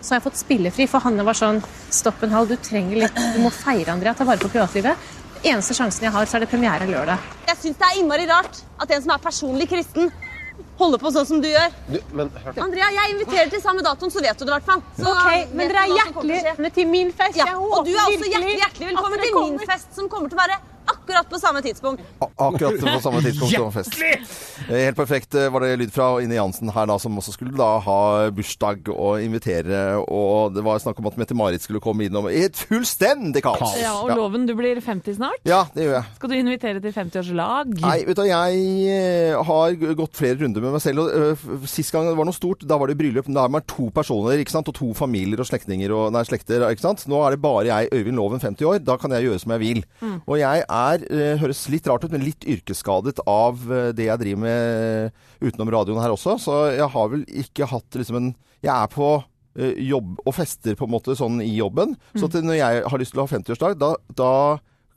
[0.00, 1.60] Så har jeg fått spillefri, for Hanne var sånn
[1.92, 4.14] Stopp en halv, du trenger litt Du må feire, Andrea.
[4.16, 4.96] Ta vare på privatlivet.
[5.44, 7.20] Eneste sjansen jeg har, så er det premiere lørdag.
[7.48, 10.10] Jeg syns det er innmari rart at en som er personlig kristen,
[10.80, 11.72] holder på sånn som du gjør.
[12.60, 14.82] Andrea, jeg inviterer til samme datoen, så vet du det i hvert fall.
[14.98, 17.40] Så Ok, Men dere er hjertelig velkomne til min fest.
[17.40, 20.40] Ja, Jeg og du er også hjertelig, hjertelig velkommen til min fest, som kommer til
[20.40, 20.60] å være
[21.10, 22.02] akkurat på samme tidspunkt.
[22.22, 23.96] A- Akkurat på samme tidspunkt som fest.
[24.68, 27.56] Eh, Helt perfekt eh, var det lyd fra Ine Jansen her, da, som også skulle
[27.58, 27.98] da ha
[28.34, 29.96] bursdag og invitere.
[30.06, 33.74] Og det var snakk om at Mette-Marit skulle komme innom i et fullstendig kaos.
[33.80, 35.40] Ja, og Loven, du blir 50 snart.
[35.48, 36.04] Ja, det gjør jeg.
[36.20, 37.74] Skal du invitere til 50-årslag?
[37.82, 38.62] Nei, vet du, jeg
[38.94, 41.04] eh, har gått flere runder med meg selv.
[41.08, 43.28] og Sist gang det var noe stort, da var det bryllup.
[43.30, 44.68] Da er man to personer ikke sant?
[44.70, 46.62] og to familier og slektninger og nei, slekter.
[46.70, 47.06] ikke sant?
[47.10, 48.78] Nå er det bare jeg, Øyvind Loven, 50 år.
[48.84, 49.80] Da kan jeg gjøre som jeg vil.
[50.04, 50.16] Mm.
[50.26, 54.20] Og jeg er, øh, høres litt rart ut, men litt yrkesskadet av øh, det jeg
[54.22, 56.36] driver med utenom radioen her også.
[56.42, 59.22] Så jeg har vel ikke hatt liksom en Jeg er på
[59.60, 61.96] jobb og fester på en måte sånn i jobben.
[62.14, 62.44] Så Mm.
[62.46, 64.32] når jeg har lyst til å ha 50-årsdag, da, da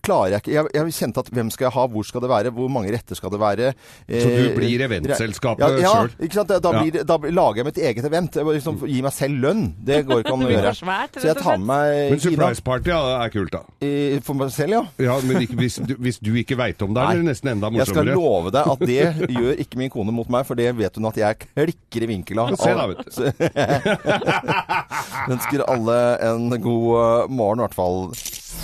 [0.04, 2.52] klarer jeg ikke Jeg, jeg kjente at hvem skal jeg ha, hvor skal det være,
[2.56, 3.66] hvor mange retter skal det være?
[4.08, 6.12] Så du Eh, blir eventselskapet ja, ja, selv?
[6.28, 6.50] ikke sant?
[6.64, 6.80] Da, Ja.
[6.84, 8.32] blir, da lager jeg mitt eget event.
[8.36, 9.64] Liksom gi meg selv lønn.
[9.84, 10.72] Det går ikke an å gjøre.
[10.76, 13.60] svært, Så jeg tar med meg Men surprise party ja, er kult, da.
[13.82, 14.84] i- for meg selv, ja.
[15.08, 17.68] Ja, Men ikke, hvis, du, hvis du ikke veit om det, er det nesten enda
[17.80, 20.96] Jeg skal love deg at det gjør ikke min kone mot meg, for det vet
[21.00, 22.56] hun at jeg klikker i vinkel av.
[22.60, 23.12] Se da, vet du.
[25.34, 28.12] Ønsker alle en god eh, morgen, i hvert fall.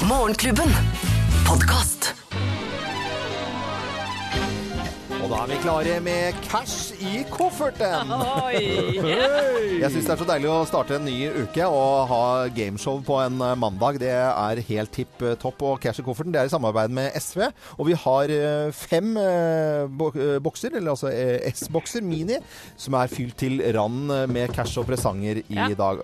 [0.10, 0.72] Morgenklubben.
[1.50, 2.19] Podkast.
[5.30, 8.10] Og da er vi klare med cash i kofferten.
[9.80, 12.22] Jeg syns det er så deilig å starte en ny uke og ha
[12.56, 14.00] gameshow på en eh, mandag.
[14.02, 15.62] Det er helt tipp eh, topp.
[15.70, 17.44] Og Cash i kofferten det er i samarbeid med SV.
[17.78, 19.12] Og vi har eh, fem
[20.00, 20.10] bo-
[20.48, 21.12] bokser, eller altså
[21.52, 22.40] S-bokser mini,
[22.80, 25.70] som er fylt til rand med cash og presanger i Ja.
[25.78, 26.02] dag.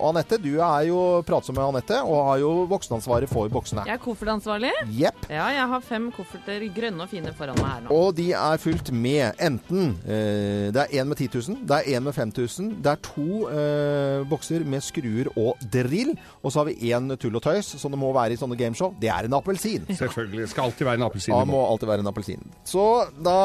[0.00, 3.84] Og Anette, du er jo pratsom med Anette og har jo voksenansvaret for boksene.
[3.90, 4.72] Jeg er koffertansvarlig.
[4.96, 5.28] Yep.
[5.28, 8.00] Ja, jeg har fem kofferter, grønne og fine, foran meg her nå.
[8.00, 11.98] Og de er fylt med enten eh, Det er én med 10 000, det er
[11.98, 16.70] én med 5000, det er to eh, bokser med skruer og drill, og så har
[16.70, 18.94] vi én tull og tøys, som det må være i sånne gameshow.
[19.00, 19.86] Det er en appelsin.
[20.02, 20.48] Selvfølgelig.
[20.52, 21.34] Skal alltid være en appelsin.
[21.34, 22.42] Ja, må alltid være en appelsin.
[22.64, 22.86] Så
[23.24, 23.36] da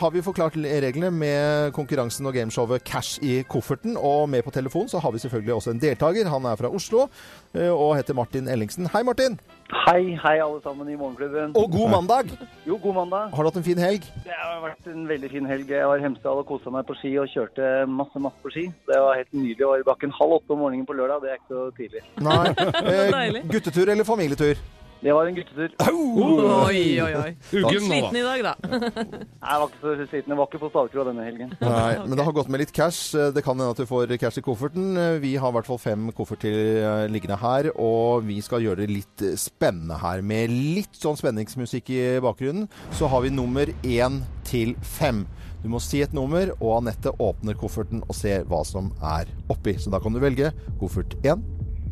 [0.00, 3.96] har vi forklart reglene med konkurransen og gameshowet Cash i kofferten.
[3.96, 6.28] Og med på telefon så har vi selvfølgelig også en deltaker.
[6.32, 7.06] Han er fra Oslo
[7.54, 8.88] eh, og heter Martin Ellingsen.
[8.92, 9.38] Hei, Martin.
[9.66, 11.56] Hei, hei alle sammen i Morgenklubben.
[11.58, 12.30] Og god mandag.
[12.66, 13.32] Jo, god mandag.
[13.34, 14.06] Har du hatt en fin helg?
[14.26, 15.68] Det har vært en veldig fin helg.
[15.70, 18.64] Jeg var i Hemsedal og kosa meg på ski og kjørte masse, masse på ski.
[18.88, 19.60] Det var helt nydelig.
[19.60, 21.22] Jeg var i bakken halv åtte om morgenen på lørdag.
[21.22, 22.02] Det er ikke så tidlig.
[22.26, 22.46] Nei.
[22.96, 24.58] Eh, guttetur eller familietur?
[25.02, 25.74] Det var en guttetur.
[25.86, 27.32] Oi, oi, oi.
[27.52, 28.18] Uggen nå, Sliten da.
[28.18, 28.52] i dag, da.
[28.66, 30.32] Nei, Jeg var ikke så sliten.
[30.32, 31.52] Jeg var ikke på stavkroa denne helgen.
[31.62, 33.12] Nei, men det har gått med litt cash.
[33.36, 34.96] Det kan hende at du får cash i kofferten.
[35.22, 38.90] Vi har i hvert fall fem kofferter eh, liggende her, og vi skal gjøre det
[38.94, 40.24] litt spennende her.
[40.26, 45.26] Med litt sånn spenningsmusikk i bakgrunnen, så har vi nummer én til fem.
[45.62, 49.76] Du må si et nummer, og Anette åpner kofferten og ser hva som er oppi.
[49.82, 51.42] Så da kan du velge koffert én,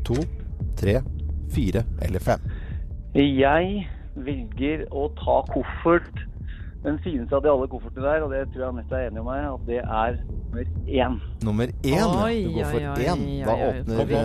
[0.07, 0.17] to,
[0.79, 1.01] tre,
[1.55, 2.43] fire eller fem.
[3.15, 3.85] Jeg
[4.19, 6.23] velger å ta koffert.
[6.85, 9.29] Den fineste av de alle koffertene der, og det tror jeg Anette er enig med
[9.29, 11.15] meg, at det er nummer én.
[11.47, 12.17] Nummer én.
[12.25, 13.23] Oi, Du går for oi, én.
[13.47, 13.79] Da oi, oi.
[13.85, 14.25] åpner vi,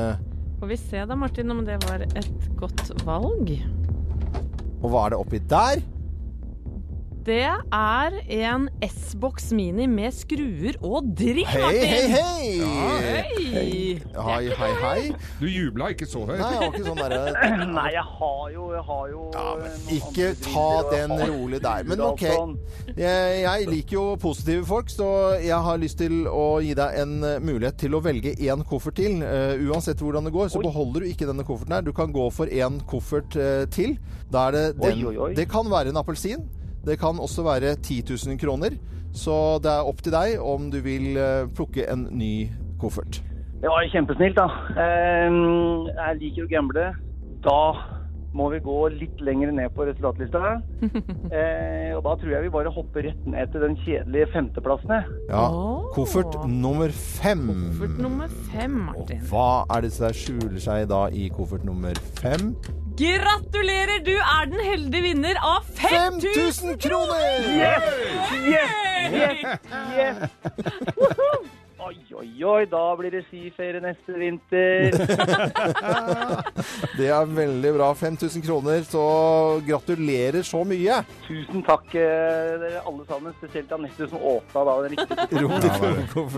[0.60, 3.54] Får vi se da, Martin, om det var et godt valg.
[4.82, 5.80] Og hva er det oppi der?
[7.30, 8.16] Det er
[8.50, 11.84] en S-boks mini med skruer og dritt, Hei, Martin!
[11.92, 13.20] hei, hei!
[13.54, 13.74] Hei!
[14.16, 15.04] Hei, hei, hei.
[15.38, 16.40] Du jubla ikke så høyt.
[16.40, 17.20] Nei, jeg var ikke sånn derre
[17.78, 21.86] Nei, jeg har jo, jeg har jo noen Ikke ta den rolig der.
[21.92, 22.26] Men OK.
[22.34, 22.58] sånn.
[22.98, 27.18] Jeg, jeg liker jo positive folk, så jeg har lyst til å gi deg en
[27.36, 29.22] eh, mulighet til å velge én koffert til.
[29.22, 31.86] Uh, uansett hvordan det går, så beholder du ikke denne kofferten her.
[31.86, 34.00] Du kan gå for én koffert uh, til.
[34.34, 35.04] Da er det den.
[35.06, 35.36] Oi, oi, oi.
[35.38, 36.50] Det kan være en appelsin.
[36.90, 38.76] Det kan også være 10 000 kroner.
[39.14, 42.50] Så det er opp til deg om du vil eh, plukke en ny
[42.82, 43.22] koffert.
[43.60, 44.46] Det var kjempesnilt, da.
[44.80, 45.40] Eh,
[45.94, 46.90] Jeg liker å gamble.
[47.44, 47.62] Da
[48.38, 50.58] må vi gå litt lenger ned på resultatlista.
[51.30, 55.04] Eh, og da tror jeg vi bare hopper rett ned til den kjedelige femteplassen.
[55.30, 55.44] Ja.
[55.94, 57.44] Koffert nummer fem.
[57.76, 59.22] Koffert nummer fem, Martin.
[59.30, 62.56] Hva er det som skjuler seg da i koffert nummer fem?
[63.00, 64.02] Gratulerer!
[64.04, 67.22] Du er den heldige vinner av 5000 kroner!
[67.48, 67.84] Yes!
[68.44, 68.72] Yes!
[69.14, 69.40] Yes!
[69.96, 71.56] yes.
[71.80, 74.92] Oi, oi, oi, da blir det skiferie neste vinter.
[77.00, 77.94] Det er veldig bra.
[77.96, 79.04] 5000 kroner, så
[79.64, 80.98] gratulerer så mye.
[81.24, 83.32] Tusen takk, eh, dere alle sammen.
[83.40, 85.48] Spesielt Anette som åpna da den riktige ja.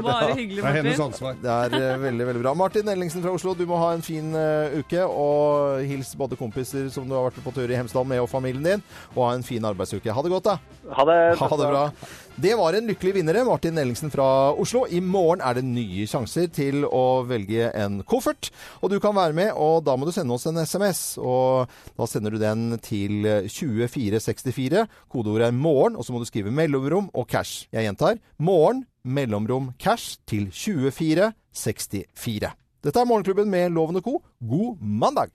[0.05, 0.61] Bare hyggelig, Martin.
[0.61, 1.33] Det er hennes ansvar.
[1.41, 2.53] Det er eh, veldig, veldig bra.
[2.61, 5.01] Martin Ellingsen fra Oslo, du må ha en fin uh, uke.
[5.09, 8.61] Og hils både kompiser som du har vært på tur i Hemsedal med, og familien
[8.75, 8.85] din.
[9.15, 10.13] Og ha en fin arbeidsuke.
[10.13, 10.55] Ha det godt, da.
[10.99, 11.19] Ha det.
[11.41, 11.89] Ha det bra.
[12.35, 14.85] Det var en lykkelig vinnere, Martin Ellingsen fra Oslo.
[14.89, 18.49] I morgen er det nye sjanser til å velge en koffert.
[18.81, 21.17] Og du kan være med, og da må du sende oss en SMS.
[21.21, 24.87] Og da sender du den til 2464.
[25.11, 27.67] Kodeordet er 'morgen', og så må du skrive mellomrom og cash.
[27.71, 28.17] Jeg gjentar.
[28.39, 32.51] Morgen, mellomrom, cash til 2464.
[32.83, 34.21] Dette er Morgenklubben med Loven og Co.
[34.41, 35.29] God mandag!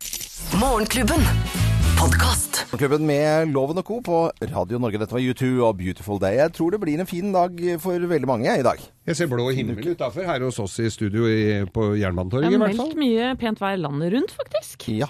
[0.59, 1.23] Morgenklubben.
[1.97, 2.59] Podkast.
[2.77, 4.01] Klubben med Loven og Co.
[4.05, 4.19] på
[4.53, 4.99] Radio Norge.
[5.01, 6.37] Dette var U2 og Beautiful Day.
[6.39, 8.81] Jeg tror det blir en fin dag for veldig mange i dag.
[9.07, 12.63] Jeg ser blå himmel utafor her hos oss i studio i, på Jernbanetorget, i er
[12.65, 12.93] hvert fall.
[12.93, 14.89] meldt mye pent vær landet rundt, faktisk.
[14.93, 15.09] Ja.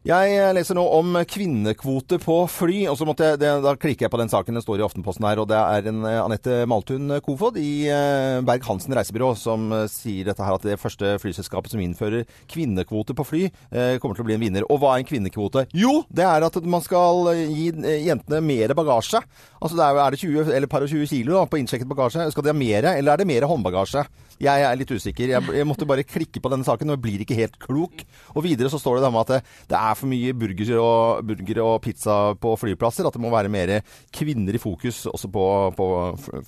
[0.00, 4.12] Jeg leser nå om kvinnekvote på fly, og så måtte jeg, det, da klikker jeg
[4.14, 4.56] på den saken.
[4.56, 8.38] Den står i Aftenposten her, og det er en eh, Anette Maltun Kofod i eh,
[8.48, 13.28] Berg-Hansen reisebyrå som eh, sier dette her at det første flyselskapet som innfører kvinnekvote på
[13.28, 14.64] fly, eh, kommer til å bli en vinner.
[14.72, 15.66] Og hva er en kvinnekvote?
[15.76, 19.20] Jo, det er at man skal eh, gi eh, jentene mer bagasje.
[19.60, 22.30] Altså det er, er det 20 eller par og 20 kilo da, på innsjekket bagasje?
[22.32, 24.08] Skal de ha mer, eller er det mer håndbagasje?
[24.40, 25.34] Jeg er litt usikker.
[25.34, 28.04] Jeg, jeg måtte bare klikke på denne saken, og jeg blir ikke helt klok.
[28.34, 29.40] Og videre så står det da med at det,
[29.74, 33.04] det er for mye burger og, burger og pizza på flyplasser.
[33.08, 33.76] At det må være mer
[34.16, 35.44] kvinner i fokus også på,
[35.76, 35.90] på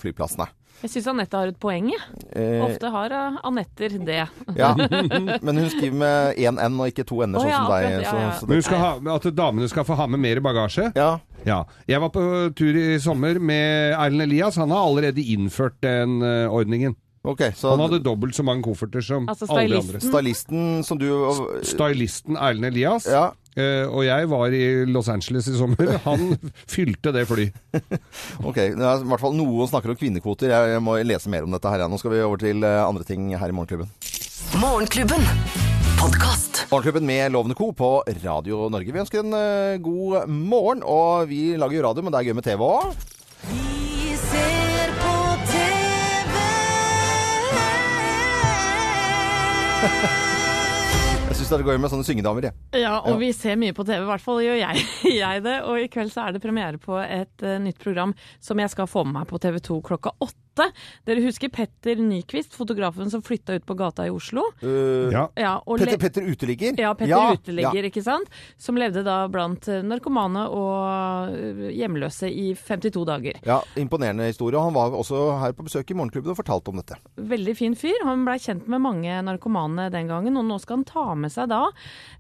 [0.01, 0.49] flyplassene.
[0.83, 1.93] Jeg syns Anette har et poeng.
[1.93, 2.01] jeg.
[2.35, 3.13] Eh, Ofte har
[3.47, 4.25] Anetter det.
[4.59, 7.69] ja, men hun skriver med én N og ikke to N-er, Å, sånn ja, som
[7.71, 7.85] deg.
[7.87, 8.33] akkurat, ja, Så, ja.
[8.41, 10.89] så Men hun skal ha, at damene skal få ha med mer bagasje?
[10.99, 11.13] ja.
[11.43, 11.61] Ja.
[11.91, 12.23] Jeg var på
[12.55, 14.59] tur i sommer med Erlend Elias.
[14.63, 16.95] Han har allerede innført den uh, ordningen.
[17.23, 20.01] Ok, så Han hadde dobbelt så mange kofferter som Altså alle de andre.
[20.03, 21.07] stylisten som du
[21.63, 23.07] Stylisten Erlend Elias.
[23.07, 23.29] Ja.
[23.55, 25.93] eh, og jeg var i Los Angeles i sommer.
[26.09, 26.35] Han
[26.67, 27.47] fylte det fly.
[28.49, 30.51] Ok, det er i hvert fall noe snakker om kvinnekvoter.
[30.51, 31.85] Jeg, jeg må lese mer om dette her.
[31.85, 31.91] ja.
[31.93, 33.93] Nå skal vi over til eh, andre ting her i Morgenklubben.
[34.59, 35.23] Morgenklubben.
[36.03, 36.65] Podkast.
[36.73, 37.71] Morgenklubben med Lovende Co.
[37.71, 37.93] på
[38.25, 38.91] Radio Norge.
[38.91, 42.41] Vi ønsker en eh, god morgen, og vi lager jo radio, men det er gøy
[42.41, 43.72] med TV òg.
[51.33, 52.81] Jeg syns det er gøy med sånne syngedamer, jeg.
[52.83, 54.83] Ja, og vi ser mye på TV, i hvert fall gjør jeg,
[55.23, 55.55] jeg det.
[55.65, 58.91] Og i kveld så er det premiere på et uh, nytt program som jeg skal
[58.91, 60.39] få med meg på TV 2 klokka åtte.
[61.07, 64.45] Dere husker Petter Nyquist, fotografen som flytta ut på gata i Oslo?
[64.63, 65.27] Uh, Ja.
[65.37, 66.77] Ja, og Petter, Petter uteligger?
[66.79, 68.29] Ja, Petter Ja, Uteligger, ikke sant?
[68.61, 73.41] Som levde da blant eh, narkomane og eh, hjemløse i 52 dager.
[73.49, 74.59] Ja, Imponerende historie.
[74.59, 77.01] og Han var også her på besøk i Morgenklubben og fortalte om dette.
[77.17, 78.05] Veldig fin fyr.
[78.05, 81.49] Han blei kjent med mange narkomane den gangen, og nå skal han ta med seg
[81.53, 81.65] da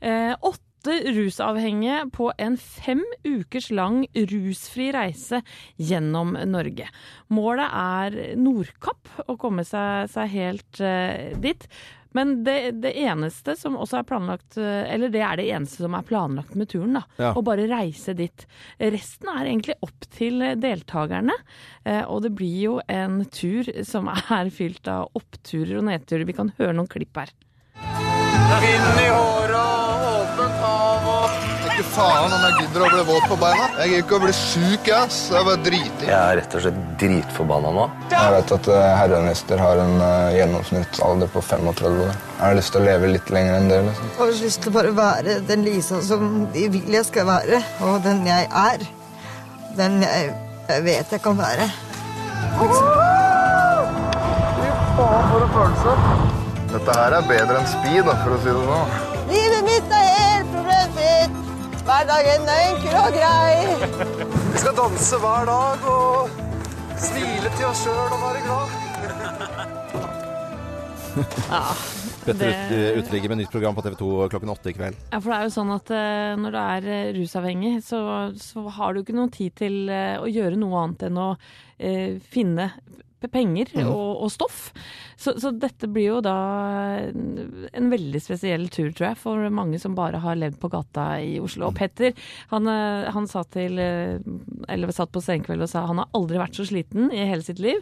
[0.01, 5.43] eh, åtte rusavhengige på en fem ukers lang rusfri reise
[5.79, 6.89] gjennom Norge.
[7.31, 11.69] Målet er Nordkapp, å komme seg, seg helt uh, dit.
[12.13, 15.95] Men det, det eneste som også er planlagt, eh, eller det er det eneste som
[15.97, 17.07] er planlagt med turen, da.
[17.17, 17.31] Ja.
[17.33, 18.45] Å bare reise dit.
[18.77, 21.33] Resten er egentlig opp til deltakerne.
[21.89, 26.29] Eh, Og det blir jo en tur som er fylt av oppturer og nedturer.
[26.29, 27.33] Vi kan høre noen klipp her.
[28.61, 29.72] Vind i håret
[31.73, 33.69] Ikke faen om jeg gidder å bli våt på beina.
[33.81, 35.21] Jeg gidder ikke å bli sjuk, ass.
[35.33, 36.05] Jeg bare driter.
[36.05, 37.87] Jeg er rett og slett dritforbanna nå.
[38.11, 42.11] Jeg vet at eh, har en eh, gjennomsnittsalder på 35 år.
[42.13, 43.79] Jeg har lyst til å leve litt lenger enn det.
[43.87, 44.11] liksom.
[44.11, 47.63] Jeg har lyst til å bare være den Lisa som de vil jeg skal være,
[47.89, 48.85] og den jeg er.
[49.79, 50.29] Den jeg,
[50.69, 51.71] jeg vet jeg kan være.
[56.73, 59.12] Dette her er bedre enn speed, for å si det sånn.
[62.03, 63.59] Hverdagen er enkel og grei.
[64.51, 66.33] Vi skal danse hver dag og
[66.99, 68.73] smile til oss sjøl og være glad.
[71.47, 71.61] Ja,
[72.27, 72.43] Ut-
[72.99, 74.99] Uteligger med nytt program på TV 2 klokken åtte i kveld.
[75.13, 78.01] Ja, for det er jo sånn at uh, når du er uh, rusavhengig, så,
[78.35, 81.29] så har du ikke noen tid til uh, å gjøre noe annet enn å
[81.79, 82.73] eh, finne
[83.29, 83.87] penger Mhm.
[83.93, 84.73] og, og stoff.
[85.23, 86.33] Så, så dette blir jo da
[87.13, 91.37] en veldig spesiell tur, tror jeg, for mange som bare har levd på gata i
[91.43, 91.69] Oslo.
[91.71, 92.13] Og Petter,
[92.51, 94.19] han, eh, han satt, til, eh,
[94.73, 97.61] eller satt på senkveld og sa han har aldri vært så sliten i hele sitt
[97.63, 97.79] liv.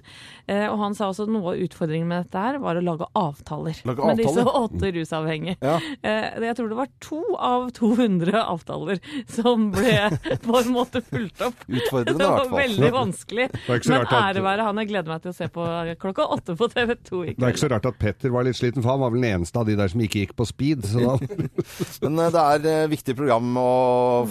[0.48, 3.06] Eh, Og han sa også at noe av utfordringen med dette her var å lage
[3.16, 4.68] avtaler Lage med disse avtaler?
[4.68, 5.56] åtte rusavhengige.
[5.62, 5.78] Ja.
[6.02, 10.10] Eh, Jeg tror det var to av 200 avtaler som ble
[10.44, 11.56] på en måte fulgt opp.
[11.68, 12.58] Utfordrende, i hvert fall.
[12.58, 13.48] veldig vanskelig.
[13.52, 14.76] Det er ikke så Men rart ære være han.
[14.76, 15.64] Jeg gleder meg til å se på
[16.02, 18.58] klokka åtte på TV 2 i Det er ikke så rart at Petter var litt
[18.58, 20.86] sliten, for han var vel den eneste av de der som ikke gikk på speed.
[20.90, 21.16] Så da
[22.04, 23.70] Men eh, det er et viktig program å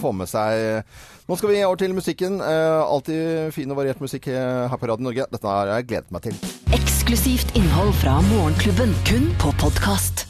[0.00, 0.86] få med seg.
[1.30, 2.40] Nå skal vi over til musikken.
[2.42, 5.28] Eh, Alltid fin og variert musikk eh, her på Radio Norge.
[5.30, 6.40] Dette har jeg gledet meg til.
[6.76, 10.29] Eksklusivt innhold fra Morgenklubben, kun på podkast.